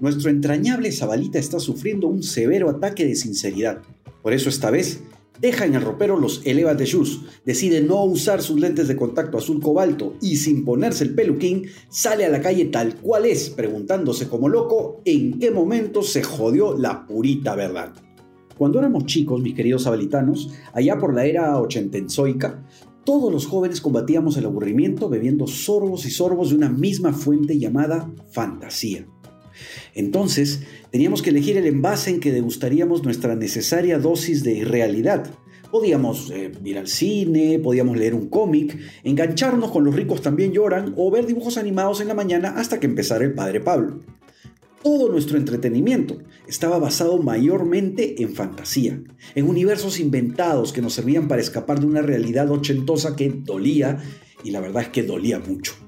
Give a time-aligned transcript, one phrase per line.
[0.00, 3.82] nuestro entrañable Zabalita está sufriendo un severo ataque de sinceridad.
[4.22, 5.00] Por eso esta vez
[5.40, 9.60] deja en el ropero los Elevate Shoes, decide no usar sus lentes de contacto azul
[9.60, 14.48] cobalto y sin ponerse el peluquín sale a la calle tal cual es, preguntándose como
[14.48, 17.92] loco en qué momento se jodió la purita verdad.
[18.56, 22.64] Cuando éramos chicos, mis queridos sabalitanos, allá por la era ochentenzoica,
[23.04, 28.10] todos los jóvenes combatíamos el aburrimiento bebiendo sorbos y sorbos de una misma fuente llamada
[28.30, 29.06] fantasía.
[29.94, 30.60] Entonces,
[30.90, 35.30] teníamos que elegir el envase en que degustaríamos nuestra necesaria dosis de irrealidad.
[35.70, 40.94] Podíamos eh, ir al cine, podíamos leer un cómic, engancharnos con Los ricos también lloran
[40.96, 44.00] o ver dibujos animados en la mañana hasta que empezara el Padre Pablo.
[44.82, 49.02] Todo nuestro entretenimiento estaba basado mayormente en fantasía,
[49.34, 53.98] en universos inventados que nos servían para escapar de una realidad ochentosa que dolía,
[54.44, 55.85] y la verdad es que dolía mucho.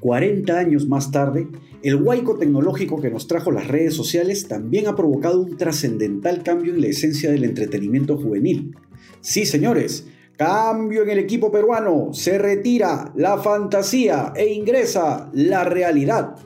[0.00, 1.48] 40 años más tarde,
[1.82, 6.74] el huaico tecnológico que nos trajo las redes sociales también ha provocado un trascendental cambio
[6.74, 8.74] en la esencia del entretenimiento juvenil.
[9.20, 10.06] Sí, señores,
[10.36, 16.36] cambio en el equipo peruano, se retira la fantasía e ingresa la realidad.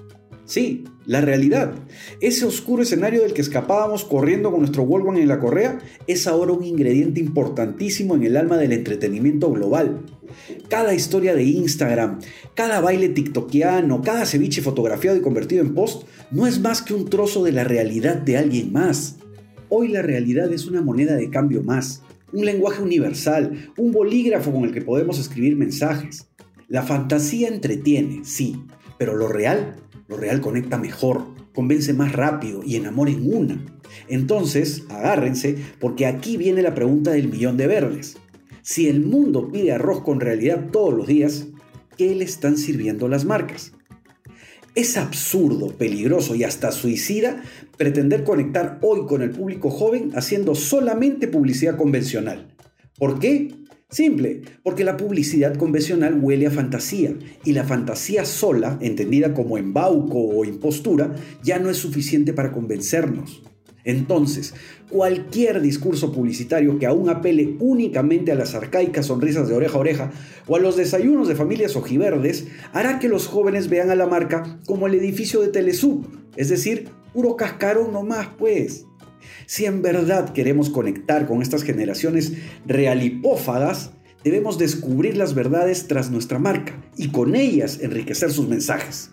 [0.45, 1.73] Sí, la realidad.
[2.21, 6.53] Ese oscuro escenario del que escapábamos corriendo con nuestro Walkman en la correa es ahora
[6.53, 10.01] un ingrediente importantísimo en el alma del entretenimiento global.
[10.71, 12.21] Cada historia de Instagram,
[12.55, 17.11] cada baile tiktokiano, cada ceviche fotografiado y convertido en post no es más que un
[17.11, 19.17] trozo de la realidad de alguien más.
[19.69, 24.65] Hoy la realidad es una moneda de cambio más, un lenguaje universal, un bolígrafo con
[24.65, 26.29] el que podemos escribir mensajes.
[26.69, 28.65] La fantasía entretiene, sí,
[28.97, 29.77] pero lo real
[30.11, 33.65] lo real conecta mejor, convence más rápido y enamora en una.
[34.09, 38.17] Entonces, agárrense, porque aquí viene la pregunta del millón de verdes.
[38.63, 41.49] Si el mundo pide arroz con realidad todos los días,
[41.97, 43.73] ¿qué le están sirviendo las marcas?
[44.75, 47.43] Es absurdo, peligroso y hasta suicida
[47.77, 52.55] pretender conectar hoy con el público joven haciendo solamente publicidad convencional.
[52.99, 53.55] ¿Por qué?
[53.89, 60.21] Simple, porque la publicidad convencional huele a fantasía y la fantasía sola, entendida como embauco
[60.21, 63.43] o impostura, ya no es suficiente para convencernos.
[63.85, 64.55] Entonces,
[64.89, 70.11] cualquier discurso publicitario que aún apele únicamente a las arcaicas sonrisas de oreja a oreja
[70.47, 74.59] o a los desayunos de familias ojiverdes hará que los jóvenes vean a la marca
[74.67, 78.87] como el edificio de Telesub, es decir, puro cascarón nomás, pues.
[79.47, 82.33] Si en verdad queremos conectar con estas generaciones
[82.67, 83.93] realipófagas,
[84.23, 89.11] debemos descubrir las verdades tras nuestra marca y con ellas enriquecer sus mensajes.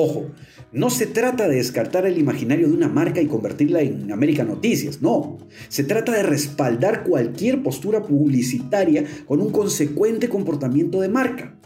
[0.00, 0.30] Ojo,
[0.70, 5.02] no se trata de descartar el imaginario de una marca y convertirla en América Noticias,
[5.02, 5.38] no.
[5.68, 11.58] Se trata de respaldar cualquier postura publicitaria con un consecuente comportamiento de marca.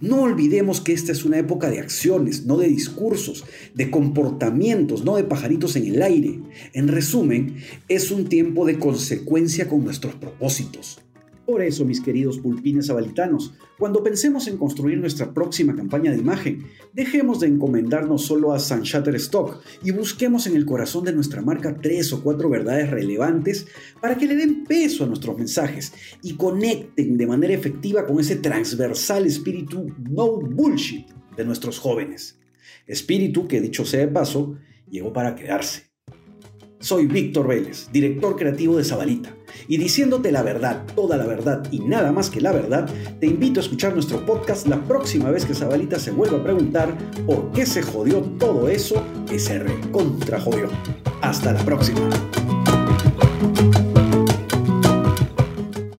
[0.00, 3.44] No olvidemos que esta es una época de acciones, no de discursos,
[3.74, 6.40] de comportamientos, no de pajaritos en el aire.
[6.72, 7.56] En resumen,
[7.88, 11.03] es un tiempo de consecuencia con nuestros propósitos.
[11.46, 16.66] Por eso, mis queridos pulpines abalitanos, cuando pensemos en construir nuestra próxima campaña de imagen,
[16.94, 21.76] dejemos de encomendarnos solo a San Shutterstock y busquemos en el corazón de nuestra marca
[21.82, 23.66] tres o cuatro verdades relevantes
[24.00, 28.36] para que le den peso a nuestros mensajes y conecten de manera efectiva con ese
[28.36, 32.38] transversal espíritu no bullshit de nuestros jóvenes.
[32.86, 34.56] Espíritu que, dicho sea de paso,
[34.88, 35.93] llegó para quedarse.
[36.84, 39.34] Soy Víctor Vélez, director creativo de Zabalita,
[39.68, 42.86] y diciéndote la verdad, toda la verdad y nada más que la verdad,
[43.20, 46.94] te invito a escuchar nuestro podcast la próxima vez que Zabalita se vuelva a preguntar
[47.24, 50.68] por qué se jodió todo eso que se recontra jodió.
[51.22, 52.06] Hasta la próxima.